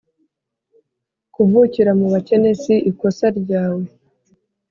[1.33, 3.85] kuvukira mu bakene si ikosa ryawe